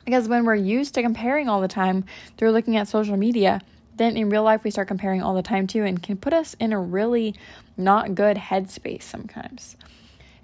Because 0.05 0.29
when 0.29 0.45
we're 0.45 0.55
used 0.55 0.95
to 0.95 1.03
comparing 1.03 1.49
all 1.49 1.61
the 1.61 1.67
time 1.67 2.05
through 2.37 2.53
looking 2.53 2.77
at 2.77 2.87
social 2.87 3.17
media, 3.17 3.61
then 3.97 4.17
in 4.17 4.31
real 4.31 4.45
life 4.45 4.63
we 4.63 4.71
start 4.71 4.87
comparing 4.87 5.23
all 5.23 5.35
the 5.35 5.43
time 5.43 5.67
too 5.67 5.83
and 5.83 6.01
can 6.01 6.17
put 6.17 6.33
us 6.33 6.55
in 6.61 6.73
a 6.73 6.79
really 6.79 7.35
not 7.77 8.15
good 8.15 8.37
headspace 8.37 9.03
sometimes. 9.03 9.77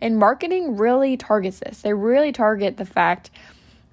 And 0.01 0.19
marketing 0.19 0.77
really 0.77 1.17
targets 1.17 1.61
this. 1.61 1.83
They 1.83 1.93
really 1.93 2.33
target 2.33 2.77
the 2.77 2.85
fact 2.87 3.31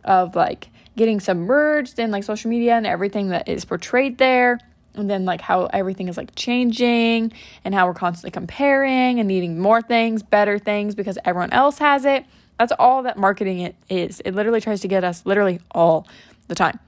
of 0.04 0.36
like 0.36 0.70
getting 0.96 1.20
submerged 1.20 2.00
in 2.00 2.12
like 2.12 2.24
social 2.24 2.50
media 2.50 2.76
and 2.76 2.88
everything 2.88 3.30
that 3.30 3.48
is 3.48 3.66
portrayed 3.66 4.18
there. 4.18 4.60
And 4.96 5.10
then 5.10 5.26
like 5.26 5.42
how 5.42 5.66
everything 5.66 6.08
is 6.08 6.18
like 6.18 6.34
changing 6.36 7.32
and 7.64 7.76
how 7.76 7.86
we're 7.86 7.94
constantly 7.94 8.32
comparing 8.32 9.20
and 9.20 9.28
needing 9.28 9.60
more 9.60 9.82
things, 9.82 10.24
better 10.24 10.58
things 10.58 10.96
because 10.96 11.20
everyone 11.24 11.52
else 11.52 11.78
has 11.78 12.04
it. 12.06 12.26
That's 12.58 12.74
all 12.80 13.04
that 13.04 13.18
marketing 13.18 13.60
it 13.60 13.76
is. 13.90 14.22
It 14.22 14.34
literally 14.34 14.62
tries 14.62 14.82
to 14.82 14.88
get 14.88 15.04
us 15.04 15.24
literally 15.26 15.60
all 15.72 16.08
the 16.48 16.56
time 16.56 16.80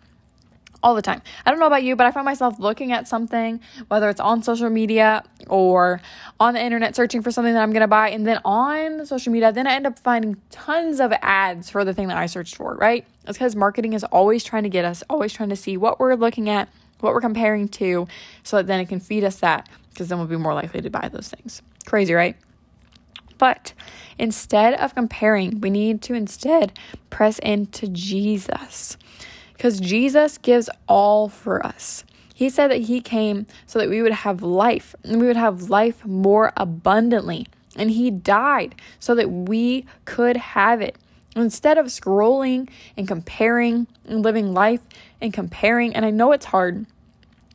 all 0.82 0.96
the 0.96 1.02
time. 1.02 1.22
I 1.46 1.52
don't 1.52 1.60
know 1.60 1.68
about 1.68 1.84
you, 1.84 1.96
but 1.96 2.06
I 2.06 2.12
find 2.12 2.26
myself 2.26 2.60
looking 2.60 2.92
at 2.92 3.08
something, 3.08 3.60
whether 3.88 4.10
it's 4.10 4.20
on 4.20 4.44
social 4.44 4.70
media 4.70 5.24
or 5.48 6.02
on 6.40 6.54
the 6.54 6.62
internet, 6.62 6.96
searching 6.96 7.22
for 7.22 7.32
something 7.32 7.54
that 7.54 7.62
I'm 7.62 7.72
going 7.72 7.82
to 7.82 7.88
buy. 7.88 8.10
And 8.10 8.26
then 8.26 8.40
on 8.46 9.06
social 9.06 9.34
media, 9.34 9.52
then 9.52 9.68
I 9.68 9.74
end 9.74 9.88
up 9.88 10.00
finding 10.00 10.38
tons 10.50 11.00
of 11.00 11.12
ads 11.22 11.70
for 11.70 11.84
the 11.84 11.94
thing 11.94 12.08
that 12.08 12.18
I 12.18 12.26
searched 12.28 12.56
for, 12.56 12.76
right? 12.76 13.06
It's 13.28 13.38
because 13.38 13.56
marketing 13.56 13.94
is 13.94 14.04
always 14.06 14.44
trying 14.44 14.64
to 14.64 14.70
get 14.70 14.86
us, 14.86 15.04
always 15.10 15.34
trying 15.34 15.50
to 15.50 15.56
see 15.56 15.78
what 15.78 16.00
we're 16.00 16.16
looking 16.16 16.50
at, 16.50 16.70
what 17.02 17.14
we're 17.14 17.22
comparing 17.22 17.68
to, 17.70 18.08
so 18.44 18.58
that 18.58 18.68
then 18.68 18.80
it 18.80 18.88
can 18.88 19.00
feed 19.00 19.24
us 19.24 19.38
that, 19.38 19.70
because 19.90 20.08
then 20.08 20.18
we'll 20.18 20.28
be 20.28 20.38
more 20.38 20.54
likely 20.54 20.82
to 20.82 20.90
buy 20.90 21.10
those 21.10 21.30
things. 21.30 21.62
Crazy, 21.86 22.14
right? 22.14 22.36
But 23.38 23.74
instead 24.18 24.74
of 24.74 24.96
comparing, 24.96 25.62
we 25.62 25.70
need 25.70 26.02
to 26.04 26.14
instead 26.14 26.78
press 27.10 27.40
into 27.40 27.88
Jesus 27.88 28.98
because 29.60 29.82
Jesus 29.82 30.38
gives 30.38 30.70
all 30.88 31.28
for 31.28 31.66
us. 31.66 32.06
He 32.34 32.50
said 32.50 32.72
that 32.72 32.84
He 32.84 33.02
came 33.02 33.46
so 33.66 33.78
that 33.78 33.90
we 33.90 34.02
would 34.02 34.14
have 34.14 34.42
life 34.42 34.96
and 35.04 35.20
we 35.20 35.28
would 35.28 35.36
have 35.36 35.70
life 35.70 36.06
more 36.06 36.54
abundantly. 36.56 37.46
And 37.76 37.92
He 37.92 38.10
died 38.10 38.74
so 39.00 39.14
that 39.16 39.30
we 39.30 39.86
could 40.06 40.38
have 40.38 40.80
it. 40.80 40.96
Instead 41.36 41.78
of 41.78 41.88
scrolling 41.88 42.70
and 42.96 43.06
comparing 43.06 43.88
and 44.06 44.24
living 44.24 44.54
life 44.54 44.80
and 45.20 45.34
comparing, 45.34 45.94
and 45.94 46.06
I 46.06 46.10
know 46.10 46.32
it's 46.32 46.46
hard 46.46 46.86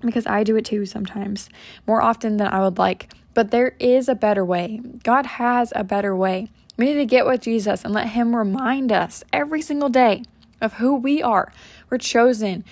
because 0.03 0.27
I 0.27 0.45
do 0.45 0.57
it 0.57 0.67
too 0.67 0.85
sometimes, 0.85 1.49
more 1.87 2.03
often 2.03 2.37
than 2.37 2.49
I 2.49 2.61
would 2.61 2.77
like, 2.77 3.15
but 3.33 3.51
there 3.51 3.77
is 3.81 4.11
a 4.11 4.15
better 4.15 4.45
way. 4.45 4.79
God 5.03 5.25
has 5.25 5.73
a 5.75 5.83
better 5.83 6.15
way. 6.15 6.51
We 6.77 6.85
need 6.85 6.95
to 6.97 7.07
get 7.07 7.25
with 7.25 7.41
Jesus 7.41 7.83
and 7.83 7.95
let 7.95 8.09
Him 8.09 8.37
remind 8.37 8.93
us 8.93 9.25
every 9.33 9.63
single 9.63 9.89
day 9.89 10.25
of 10.65 10.75
who 10.75 10.95
we 10.97 11.23
are. 11.23 11.53
We're 11.95 11.99
chosen, 11.99 12.65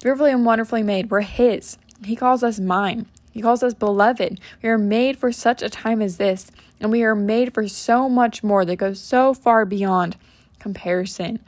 fearfully 0.00 0.30
and 0.30 0.46
wonderfully 0.46 0.84
made. 0.84 1.10
We're 1.10 1.22
His. 1.22 1.78
He 2.04 2.14
calls 2.14 2.44
us 2.44 2.60
mine. 2.60 3.06
He 3.32 3.42
calls 3.42 3.64
us 3.64 3.74
beloved. 3.74 4.38
We 4.62 4.68
are 4.68 4.78
made 4.78 5.18
for 5.18 5.32
such 5.32 5.62
a 5.62 5.68
time 5.68 6.00
as 6.00 6.16
this, 6.16 6.48
and 6.78 6.92
we 6.92 7.02
are 7.02 7.16
made 7.16 7.54
for 7.54 7.66
so 7.66 8.08
much 8.08 8.44
more 8.44 8.64
that 8.64 8.76
goes 8.76 9.00
so 9.00 9.34
far 9.34 9.64
beyond 9.64 10.16
comparison. 10.60 11.40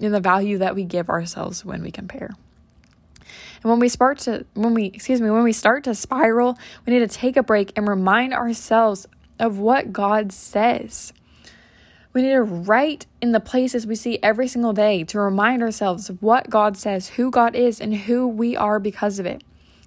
in 0.00 0.12
the 0.12 0.20
value 0.20 0.56
that 0.56 0.74
we 0.74 0.84
give 0.84 1.10
ourselves 1.10 1.66
when 1.66 1.82
we 1.82 1.90
compare. 1.90 2.30
And 3.62 3.70
when 3.70 3.78
we 3.78 3.90
start 3.90 4.18
to 4.20 4.46
when 4.54 4.72
we 4.72 4.86
excuse 4.86 5.20
me, 5.20 5.30
when 5.30 5.42
we 5.42 5.52
start 5.52 5.84
to 5.84 5.94
spiral, 5.94 6.58
we 6.86 6.94
need 6.94 7.00
to 7.00 7.14
take 7.14 7.36
a 7.36 7.42
break 7.42 7.72
and 7.76 7.86
remind 7.86 8.32
ourselves 8.32 9.06
of 9.38 9.58
what 9.58 9.92
God 9.92 10.32
says. 10.32 11.12
We 12.18 12.24
need 12.24 12.32
to 12.32 12.42
write 12.42 13.06
in 13.20 13.30
the 13.30 13.38
places 13.38 13.86
we 13.86 13.94
see 13.94 14.18
every 14.24 14.48
single 14.48 14.72
day 14.72 15.04
to 15.04 15.20
remind 15.20 15.62
ourselves 15.62 16.08
what 16.18 16.50
God 16.50 16.76
says, 16.76 17.10
who 17.10 17.30
God 17.30 17.54
is, 17.54 17.80
and 17.80 17.94
who 17.94 18.26
we 18.26 18.56
are 18.56 18.80
because 18.80 19.20
of 19.20 19.26
it. 19.26 19.44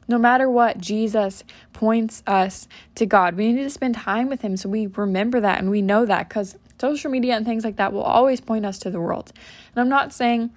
No 0.07 0.17
matter 0.17 0.49
what, 0.49 0.77
Jesus 0.77 1.43
points 1.73 2.23
us 2.25 2.69
to 2.95 3.05
God. 3.05 3.35
We 3.35 3.51
need 3.51 3.63
to 3.63 3.69
spend 3.69 3.95
time 3.95 4.29
with 4.29 4.43
Him 4.43 4.55
so 4.55 4.69
we 4.69 4.87
remember 4.87 5.41
that 5.41 5.59
and 5.59 5.69
we 5.69 5.81
know 5.81 6.05
that 6.05 6.29
because 6.29 6.57
social 6.79 7.11
media 7.11 7.35
and 7.35 7.45
things 7.45 7.65
like 7.65 7.75
that 7.75 7.91
will 7.91 8.01
always 8.01 8.39
point 8.39 8.65
us 8.65 8.79
to 8.79 8.89
the 8.89 9.01
world. 9.01 9.33
And 9.75 9.81
I'm 9.81 9.89
not 9.89 10.13
saying 10.13 10.51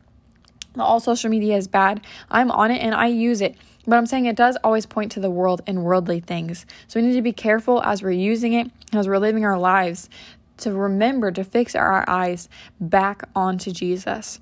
all 0.79 1.01
social 1.01 1.29
media 1.29 1.57
is 1.57 1.67
bad. 1.67 2.03
I'm 2.31 2.53
on 2.53 2.71
it 2.71 2.83
and 2.83 2.95
I 2.95 3.09
use 3.09 3.41
it. 3.41 3.57
But 3.85 3.97
I'm 3.97 4.07
saying 4.07 4.27
it 4.27 4.37
does 4.37 4.57
always 4.63 4.87
point 4.87 5.11
to 5.13 5.21
the 5.21 5.29
world 5.29 5.61
and 5.67 5.83
worldly 5.83 6.21
things. 6.21 6.67
So 6.87 7.01
we 7.01 7.07
need 7.07 7.15
to 7.15 7.23
be 7.23 7.33
careful 7.33 7.83
as 7.83 8.01
we're 8.01 8.13
using 8.13 8.53
it, 8.53 8.71
as 8.93 9.09
we're 9.09 9.19
living 9.19 9.45
our 9.45 9.59
lives, 9.59 10.09
to 10.59 10.73
remember 10.73 11.31
to 11.33 11.45
fix 11.45 11.75
our 11.75 12.09
eyes 12.09 12.49
back 12.81 13.29
onto 13.35 13.71
Jesus. 13.71 14.39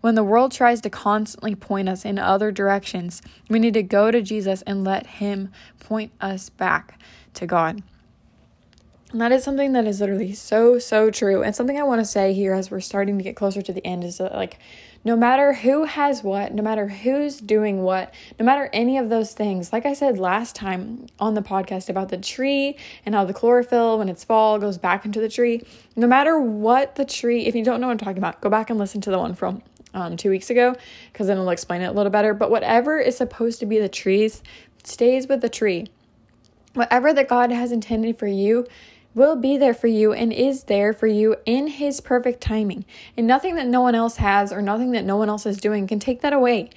When 0.00 0.14
the 0.14 0.24
world 0.24 0.52
tries 0.52 0.80
to 0.82 0.90
constantly 0.90 1.54
point 1.54 1.88
us 1.88 2.04
in 2.04 2.18
other 2.18 2.52
directions, 2.52 3.22
we 3.48 3.58
need 3.58 3.74
to 3.74 3.82
go 3.82 4.10
to 4.10 4.20
Jesus 4.20 4.62
and 4.62 4.84
let 4.84 5.06
Him 5.06 5.50
point 5.80 6.12
us 6.20 6.50
back 6.50 7.00
to 7.34 7.46
God. 7.46 7.82
And 9.12 9.20
that 9.20 9.32
is 9.32 9.44
something 9.44 9.72
that 9.72 9.86
is 9.86 10.00
literally 10.00 10.32
so, 10.32 10.78
so 10.78 11.10
true. 11.10 11.42
And 11.42 11.54
something 11.54 11.78
I 11.78 11.84
want 11.84 12.00
to 12.00 12.04
say 12.04 12.32
here 12.32 12.52
as 12.52 12.70
we're 12.70 12.80
starting 12.80 13.16
to 13.16 13.24
get 13.24 13.36
closer 13.36 13.62
to 13.62 13.72
the 13.72 13.86
end 13.86 14.02
is 14.02 14.18
that, 14.18 14.34
like, 14.34 14.58
no 15.04 15.16
matter 15.16 15.52
who 15.52 15.84
has 15.84 16.22
what, 16.22 16.54
no 16.54 16.62
matter 16.62 16.88
who's 16.88 17.38
doing 17.38 17.82
what, 17.82 18.14
no 18.40 18.44
matter 18.46 18.70
any 18.72 18.96
of 18.96 19.10
those 19.10 19.34
things, 19.34 19.72
like 19.72 19.84
I 19.84 19.92
said 19.92 20.18
last 20.18 20.56
time 20.56 21.06
on 21.20 21.34
the 21.34 21.42
podcast 21.42 21.90
about 21.90 22.08
the 22.08 22.16
tree 22.16 22.76
and 23.04 23.14
how 23.14 23.24
the 23.24 23.34
chlorophyll, 23.34 23.98
when 23.98 24.08
it's 24.08 24.24
fall, 24.24 24.58
goes 24.58 24.78
back 24.78 25.04
into 25.04 25.20
the 25.20 25.28
tree, 25.28 25.62
no 25.94 26.06
matter 26.06 26.40
what 26.40 26.94
the 26.94 27.04
tree, 27.04 27.46
if 27.46 27.54
you 27.54 27.62
don't 27.62 27.80
know 27.80 27.88
what 27.88 27.92
I'm 27.92 27.98
talking 27.98 28.18
about, 28.18 28.40
go 28.40 28.48
back 28.48 28.70
and 28.70 28.78
listen 28.78 29.02
to 29.02 29.10
the 29.10 29.18
one 29.18 29.34
from 29.34 29.62
um, 29.92 30.16
two 30.16 30.30
weeks 30.30 30.50
ago 30.50 30.74
because 31.12 31.26
then 31.26 31.36
it'll 31.36 31.50
explain 31.50 31.82
it 31.82 31.86
a 31.86 31.92
little 31.92 32.10
better. 32.10 32.32
But 32.32 32.50
whatever 32.50 32.98
is 32.98 33.16
supposed 33.16 33.60
to 33.60 33.66
be 33.66 33.78
the 33.78 33.88
trees 33.88 34.42
stays 34.82 35.28
with 35.28 35.40
the 35.42 35.48
tree. 35.48 35.88
Whatever 36.72 37.12
that 37.12 37.28
God 37.28 37.52
has 37.52 37.72
intended 37.72 38.18
for 38.18 38.26
you 38.26 38.66
will 39.14 39.36
be 39.36 39.56
there 39.56 39.74
for 39.74 39.86
you 39.86 40.12
and 40.12 40.32
is 40.32 40.64
there 40.64 40.92
for 40.92 41.06
you 41.06 41.36
in 41.46 41.68
His 41.68 42.00
perfect 42.00 42.40
timing. 42.40 42.84
And 43.16 43.26
nothing 43.26 43.54
that 43.56 43.66
no 43.66 43.80
one 43.80 43.94
else 43.94 44.16
has 44.16 44.52
or 44.52 44.60
nothing 44.60 44.92
that 44.92 45.04
no 45.04 45.16
one 45.16 45.28
else 45.28 45.46
is 45.46 45.58
doing 45.58 45.86
can 45.86 45.98
take 45.98 46.20
that 46.22 46.32
away. 46.32 46.70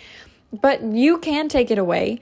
But 0.53 0.81
you 0.81 1.17
can 1.17 1.49
take 1.49 1.71
it 1.71 1.77
away, 1.77 2.19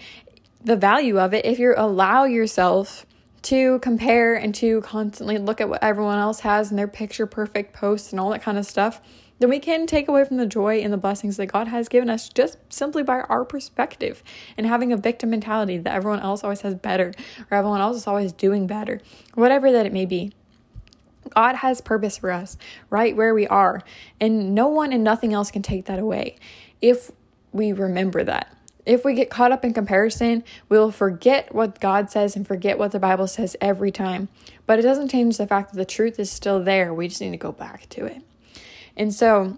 the 0.63 0.75
value 0.75 1.19
of 1.19 1.33
it, 1.33 1.45
if 1.45 1.59
you 1.59 1.73
allow 1.77 2.23
yourself 2.23 3.05
to 3.43 3.77
compare 3.79 4.33
and 4.33 4.55
to 4.55 4.81
constantly 4.81 5.37
look 5.37 5.61
at 5.61 5.69
what 5.69 5.83
everyone 5.83 6.17
else 6.17 6.39
has 6.39 6.71
and 6.71 6.79
their 6.79 6.87
picture 6.87 7.27
perfect 7.27 7.73
posts 7.73 8.11
and 8.11 8.19
all 8.19 8.31
that 8.31 8.41
kind 8.41 8.57
of 8.57 8.65
stuff 8.65 8.99
then 9.39 9.49
we 9.49 9.59
can 9.59 9.85
take 9.85 10.07
away 10.07 10.23
from 10.23 10.37
the 10.37 10.45
joy 10.45 10.79
and 10.79 10.93
the 10.93 10.97
blessings 10.97 11.37
that 11.37 11.47
God 11.47 11.67
has 11.67 11.89
given 11.89 12.09
us 12.09 12.29
just 12.29 12.57
simply 12.69 13.03
by 13.03 13.21
our 13.21 13.43
perspective 13.43 14.23
and 14.57 14.65
having 14.65 14.93
a 14.93 14.97
victim 14.97 15.29
mentality 15.31 15.77
that 15.77 15.93
everyone 15.93 16.21
else 16.21 16.43
always 16.43 16.61
has 16.61 16.75
better 16.75 17.13
or 17.51 17.57
everyone 17.57 17.81
else 17.81 17.97
is 17.97 18.07
always 18.07 18.31
doing 18.31 18.67
better, 18.67 19.01
whatever 19.33 19.71
that 19.71 19.85
it 19.85 19.93
may 19.93 20.05
be. 20.05 20.31
God 21.33 21.55
has 21.55 21.81
purpose 21.81 22.17
for 22.17 22.31
us 22.31 22.57
right 22.89 23.15
where 23.15 23.33
we 23.33 23.47
are, 23.47 23.81
and 24.21 24.53
no 24.53 24.67
one 24.67 24.93
and 24.93 25.03
nothing 25.03 25.33
else 25.33 25.51
can 25.51 25.63
take 25.63 25.85
that 25.85 25.99
away 25.99 26.37
if 26.81 27.11
we 27.51 27.71
remember 27.71 28.23
that. 28.23 28.55
If 28.85 29.03
we 29.03 29.15
get 29.15 29.31
caught 29.31 29.51
up 29.51 29.65
in 29.65 29.73
comparison, 29.73 30.43
we'll 30.69 30.91
forget 30.91 31.53
what 31.53 31.79
God 31.79 32.11
says 32.11 32.35
and 32.35 32.45
forget 32.45 32.77
what 32.77 32.91
the 32.91 32.99
Bible 32.99 33.25
says 33.25 33.55
every 33.59 33.91
time. 33.91 34.29
But 34.67 34.77
it 34.77 34.83
doesn't 34.83 35.09
change 35.09 35.37
the 35.37 35.47
fact 35.47 35.71
that 35.71 35.77
the 35.77 35.85
truth 35.85 36.19
is 36.19 36.29
still 36.29 36.63
there. 36.63 36.93
We 36.93 37.07
just 37.07 37.19
need 37.19 37.31
to 37.31 37.37
go 37.37 37.51
back 37.51 37.89
to 37.89 38.05
it. 38.05 38.21
And 38.97 39.13
so, 39.13 39.57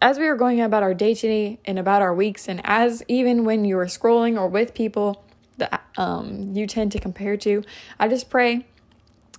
as 0.00 0.18
we 0.18 0.26
are 0.26 0.36
going 0.36 0.60
about 0.60 0.82
our 0.82 0.94
day 0.94 1.14
to 1.14 1.26
day 1.26 1.58
and 1.64 1.78
about 1.78 2.02
our 2.02 2.14
weeks, 2.14 2.48
and 2.48 2.60
as 2.64 3.02
even 3.08 3.44
when 3.44 3.64
you 3.64 3.78
are 3.78 3.86
scrolling 3.86 4.38
or 4.38 4.48
with 4.48 4.74
people 4.74 5.24
that 5.56 5.82
um, 5.96 6.54
you 6.54 6.66
tend 6.66 6.92
to 6.92 7.00
compare 7.00 7.36
to, 7.38 7.64
I 7.98 8.08
just 8.08 8.30
pray 8.30 8.64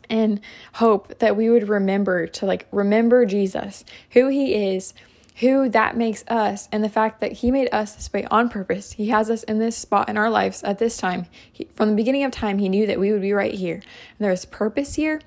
and 0.09 0.41
hope 0.73 1.19
that 1.19 1.37
we 1.37 1.49
would 1.49 1.69
remember 1.69 2.27
to 2.27 2.45
like 2.45 2.67
remember 2.71 3.25
Jesus, 3.25 3.85
who 4.11 4.27
he 4.27 4.73
is, 4.73 4.93
who 5.37 5.69
that 5.69 5.95
makes 5.95 6.25
us, 6.27 6.67
and 6.71 6.83
the 6.83 6.89
fact 6.89 7.21
that 7.21 7.31
he 7.33 7.51
made 7.51 7.69
us 7.71 7.95
this 7.95 8.11
way 8.11 8.25
on 8.29 8.49
purpose. 8.49 8.93
He 8.93 9.09
has 9.09 9.29
us 9.29 9.43
in 9.43 9.59
this 9.59 9.77
spot 9.77 10.09
in 10.09 10.17
our 10.17 10.29
lives 10.29 10.63
at 10.63 10.79
this 10.79 10.97
time. 10.97 11.27
He, 11.49 11.65
from 11.73 11.89
the 11.89 11.95
beginning 11.95 12.25
of 12.25 12.31
time, 12.31 12.57
he 12.57 12.67
knew 12.67 12.85
that 12.87 12.99
we 12.99 13.13
would 13.13 13.21
be 13.21 13.31
right 13.31 13.53
here. 13.53 13.75
And 13.75 13.83
there 14.19 14.31
is 14.31 14.43
purpose 14.45 14.95
here 14.95 15.21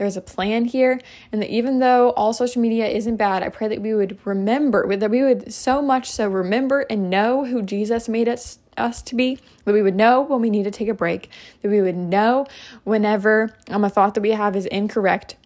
there's 0.00 0.16
a 0.16 0.22
plan 0.22 0.64
here, 0.64 0.98
and 1.30 1.42
that 1.42 1.50
even 1.50 1.78
though 1.78 2.12
all 2.12 2.32
social 2.32 2.62
media 2.62 2.88
isn't 2.88 3.16
bad, 3.16 3.42
I 3.42 3.50
pray 3.50 3.68
that 3.68 3.82
we 3.82 3.92
would 3.92 4.18
remember, 4.24 4.96
that 4.96 5.10
we 5.10 5.22
would 5.22 5.52
so 5.52 5.82
much 5.82 6.10
so 6.10 6.26
remember 6.26 6.86
and 6.88 7.10
know 7.10 7.44
who 7.44 7.60
Jesus 7.60 8.08
made 8.08 8.26
us 8.26 8.58
us 8.78 9.02
to 9.02 9.14
be, 9.14 9.38
that 9.66 9.74
we 9.74 9.82
would 9.82 9.94
know 9.94 10.22
when 10.22 10.40
we 10.40 10.48
need 10.48 10.62
to 10.62 10.70
take 10.70 10.88
a 10.88 10.94
break, 10.94 11.28
that 11.60 11.70
we 11.70 11.82
would 11.82 11.98
know 11.98 12.46
whenever 12.84 13.54
um, 13.68 13.84
a 13.84 13.90
thought 13.90 14.14
that 14.14 14.22
we 14.22 14.30
have 14.30 14.56
is 14.56 14.64
incorrect, 14.64 15.36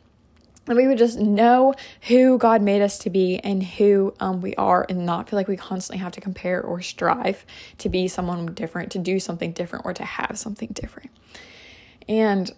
that 0.66 0.76
we 0.76 0.87
would 0.87 0.99
just 0.99 1.18
know 1.18 1.75
who 2.02 2.38
God 2.38 2.62
made 2.62 2.80
us 2.80 2.96
to 2.99 3.11
be 3.11 3.40
and 3.40 3.61
who 3.61 4.14
um, 4.20 4.40
we 4.40 4.54
are, 4.54 4.87
and 4.88 5.04
not 5.04 5.28
feel 5.28 5.37
like 5.37 5.49
we 5.49 5.56
constantly 5.56 5.99
have 6.00 6.12
to 6.12 6.20
compare 6.20 6.62
or 6.62 6.80
strive 6.80 7.44
to 7.78 7.88
be 7.88 8.06
someone 8.06 8.54
different, 8.54 8.92
to 8.92 9.00
do 9.00 9.18
something 9.18 9.50
different, 9.50 9.84
or 9.84 9.92
to 9.94 10.04
have 10.04 10.38
something 10.38 10.68
different. 10.73 11.11
And 12.08 12.52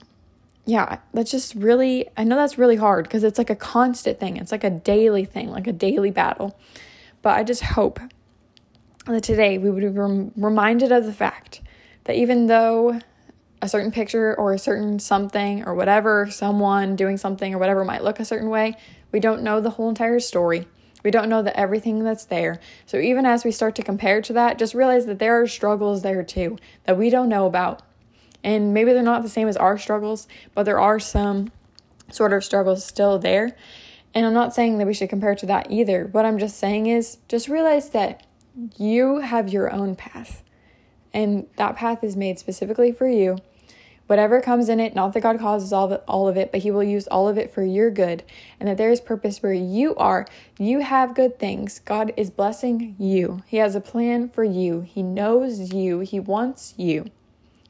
yeah, 0.67 0.99
that's 1.15 1.31
just 1.31 1.55
really, 1.55 2.09
I 2.17 2.25
know 2.25 2.35
that's 2.35 2.59
really 2.59 2.75
hard 2.75 3.05
because 3.05 3.23
it's 3.23 3.39
like 3.39 3.51
a 3.51 3.57
constant 3.57 4.19
thing. 4.19 4.37
It's 4.37 4.51
like 4.51 4.65
a 4.65 4.71
daily 4.71 5.25
thing, 5.25 5.49
like 5.49 5.69
a 5.69 5.73
daily 5.73 6.11
battle. 6.11 6.59
But 7.23 7.39
I 7.39 7.45
just 7.45 7.63
hope 7.63 8.01
that 9.07 9.23
today 9.23 9.59
we 9.59 9.71
would 9.71 9.81
be 9.81 9.87
rem- 9.87 10.33
reminded 10.37 10.91
of 10.91 11.07
the 11.07 11.13
fact 11.13 11.63
that 12.05 12.17
even 12.17 12.49
though 12.49 13.01
a 13.63 13.69
certain 13.69 13.93
picture 13.93 14.35
or 14.35 14.53
a 14.53 14.59
certain 14.59 14.99
something 14.99 15.65
or 15.65 15.75
whatever, 15.75 16.29
someone 16.31 16.97
doing 16.97 17.17
something 17.17 17.55
or 17.55 17.59
whatever 17.59 17.85
might 17.85 18.03
look 18.03 18.19
a 18.19 18.25
certain 18.25 18.51
way, 18.51 18.75
we 19.13 19.21
don't 19.21 19.43
know 19.43 19.61
the 19.61 19.71
whole 19.71 19.89
entire 19.89 20.19
story. 20.19 20.67
We 21.05 21.13
don't 21.13 21.29
know 21.29 21.43
that 21.43 21.57
everything 21.57 22.03
that's 22.03 22.25
there. 22.25 22.59
So 22.87 22.99
even 22.99 23.25
as 23.25 23.45
we 23.45 23.53
start 23.53 23.77
to 23.77 23.85
compare 23.85 24.21
to 24.23 24.33
that, 24.33 24.59
just 24.59 24.75
realize 24.75 25.07
that 25.07 25.21
there 25.21 25.41
are 25.41 25.47
struggles 25.47 26.03
there 26.03 26.25
too 26.25 26.59
that 26.85 26.99
we 26.99 27.09
don't 27.09 27.29
know 27.29 27.47
about 27.47 27.83
and 28.47 28.73
maybe 28.73 28.93
they're 28.93 29.03
not 29.03 29.25
the 29.25 29.29
same 29.29 29.49
as 29.49 29.57
our 29.57 29.77
struggles, 29.77 30.29
but 30.55 30.63
there 30.63 30.79
are 30.79 31.01
some 31.01 31.51
sort 32.13 32.33
of 32.33 32.45
struggles 32.45 32.85
still 32.85 33.19
there. 33.19 33.57
And 34.15 34.25
I'm 34.25 34.35
not 34.35 34.55
saying 34.55 34.79
that 34.79 34.87
we 34.87 34.95
should 34.95 35.09
compare 35.09 35.35
to 35.35 35.47
that 35.47 35.69
either. 35.69 36.07
What 36.13 36.25
I'm 36.25 36.39
just 36.39 36.57
saying 36.57 36.87
is 36.87 37.19
just 37.27 37.49
realize 37.49 37.91
that 37.91 38.25
you 38.79 39.19
have 39.19 39.49
your 39.49 39.73
own 39.73 39.97
path. 39.97 40.45
And 41.13 41.49
that 41.57 41.75
path 41.75 42.05
is 42.05 42.17
made 42.17 42.39
specifically 42.39 42.93
for 42.93 43.09
you. 43.09 43.37
Whatever 44.07 44.41
comes 44.41 44.69
in 44.69 44.79
it, 44.79 44.95
not 44.95 45.13
that 45.15 45.23
God 45.23 45.41
causes 45.41 45.73
all 45.73 45.87
of, 45.87 45.93
it, 45.93 46.05
all 46.07 46.29
of 46.29 46.37
it, 46.37 46.53
but 46.53 46.61
He 46.61 46.71
will 46.71 46.85
use 46.85 47.09
all 47.09 47.27
of 47.27 47.37
it 47.37 47.53
for 47.53 47.65
your 47.65 47.91
good. 47.91 48.23
And 48.61 48.69
that 48.69 48.77
there 48.77 48.93
is 48.93 49.01
purpose 49.01 49.43
where 49.43 49.53
you 49.53 49.97
are. 49.97 50.25
You 50.57 50.83
have 50.83 51.17
good 51.17 51.41
things. 51.41 51.81
God 51.81 52.13
is 52.17 52.31
blessing 52.31 52.95
you. 52.97 53.43
He 53.49 53.57
has 53.57 53.75
a 53.75 53.81
plan 53.81 54.29
for 54.29 54.45
you. 54.45 54.83
He 54.83 55.03
knows 55.03 55.73
you. 55.75 55.99
He 55.99 56.21
wants 56.21 56.75
you. 56.77 57.11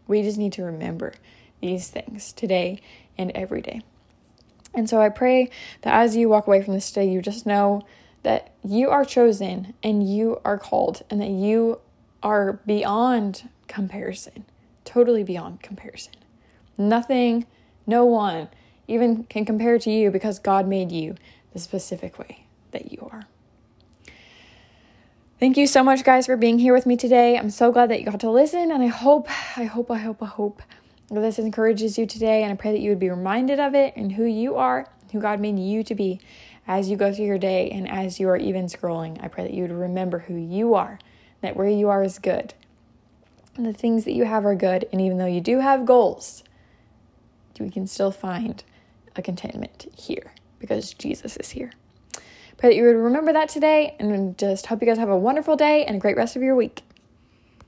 We 0.06 0.22
just 0.22 0.38
need 0.38 0.52
to 0.54 0.62
remember 0.62 1.14
these 1.60 1.88
things 1.88 2.32
today 2.32 2.80
and 3.16 3.30
every 3.32 3.62
day. 3.62 3.82
And 4.74 4.88
so 4.88 5.00
I 5.00 5.08
pray 5.08 5.50
that 5.82 5.94
as 5.94 6.16
you 6.16 6.28
walk 6.28 6.46
away 6.46 6.62
from 6.62 6.74
this 6.74 6.92
day, 6.92 7.08
you 7.08 7.22
just 7.22 7.46
know 7.46 7.82
that 8.22 8.52
you 8.62 8.90
are 8.90 9.04
chosen 9.04 9.74
and 9.82 10.08
you 10.08 10.40
are 10.44 10.58
called 10.58 11.02
and 11.08 11.20
that 11.20 11.30
you 11.30 11.80
are 12.22 12.54
beyond 12.66 13.48
comparison, 13.68 14.44
totally 14.84 15.22
beyond 15.22 15.62
comparison. 15.62 16.14
Nothing, 16.76 17.46
no 17.86 18.04
one 18.04 18.48
even 18.88 19.24
can 19.24 19.44
compare 19.44 19.78
to 19.78 19.90
you 19.90 20.10
because 20.10 20.38
God 20.38 20.68
made 20.68 20.92
you 20.92 21.14
the 21.52 21.58
specific 21.58 22.18
way 22.18 22.46
that 22.72 22.92
you 22.92 23.08
are. 23.10 23.26
Thank 25.38 25.58
you 25.58 25.66
so 25.66 25.84
much, 25.84 26.02
guys, 26.02 26.24
for 26.24 26.36
being 26.38 26.58
here 26.58 26.72
with 26.72 26.86
me 26.86 26.96
today. 26.96 27.36
I'm 27.36 27.50
so 27.50 27.70
glad 27.70 27.90
that 27.90 28.00
you 28.00 28.06
got 28.06 28.20
to 28.20 28.30
listen, 28.30 28.70
and 28.70 28.82
I 28.82 28.86
hope, 28.86 29.28
I 29.58 29.64
hope, 29.64 29.90
I 29.90 29.98
hope, 29.98 30.22
I 30.22 30.26
hope 30.26 30.62
this 31.10 31.38
encourages 31.38 31.98
you 31.98 32.06
today. 32.06 32.42
And 32.42 32.50
I 32.50 32.56
pray 32.56 32.72
that 32.72 32.80
you 32.80 32.88
would 32.88 32.98
be 32.98 33.10
reminded 33.10 33.60
of 33.60 33.74
it 33.74 33.94
and 33.96 34.12
who 34.12 34.24
you 34.24 34.56
are, 34.56 34.88
who 35.12 35.20
God 35.20 35.38
made 35.38 35.58
you 35.58 35.82
to 35.82 35.94
be 35.94 36.20
as 36.66 36.88
you 36.88 36.96
go 36.96 37.12
through 37.12 37.26
your 37.26 37.36
day 37.36 37.68
and 37.70 37.86
as 37.86 38.18
you 38.18 38.30
are 38.30 38.38
even 38.38 38.64
scrolling. 38.64 39.22
I 39.22 39.28
pray 39.28 39.44
that 39.44 39.52
you 39.52 39.60
would 39.60 39.72
remember 39.72 40.20
who 40.20 40.36
you 40.36 40.72
are, 40.72 40.98
that 41.42 41.54
where 41.54 41.68
you 41.68 41.90
are 41.90 42.02
is 42.02 42.18
good, 42.18 42.54
and 43.58 43.66
the 43.66 43.74
things 43.74 44.06
that 44.06 44.14
you 44.14 44.24
have 44.24 44.46
are 44.46 44.54
good. 44.54 44.88
And 44.90 45.02
even 45.02 45.18
though 45.18 45.26
you 45.26 45.42
do 45.42 45.60
have 45.60 45.84
goals, 45.84 46.44
we 47.60 47.68
can 47.68 47.86
still 47.86 48.10
find 48.10 48.64
a 49.16 49.20
contentment 49.20 49.86
here 49.94 50.32
because 50.60 50.94
Jesus 50.94 51.36
is 51.36 51.50
here. 51.50 51.72
Pray 52.58 52.70
that 52.70 52.76
you 52.76 52.84
would 52.84 52.96
remember 52.96 53.32
that 53.32 53.48
today 53.50 53.94
and 53.98 54.36
just 54.38 54.66
hope 54.66 54.80
you 54.80 54.86
guys 54.86 54.98
have 54.98 55.10
a 55.10 55.16
wonderful 55.16 55.56
day 55.56 55.84
and 55.84 55.96
a 55.96 55.98
great 55.98 56.16
rest 56.16 56.36
of 56.36 56.42
your 56.42 56.56
week. 56.56 56.82